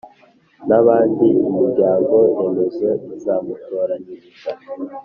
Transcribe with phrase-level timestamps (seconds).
[0.67, 4.49] n’abandi imiryango remezo izamutoranyiriza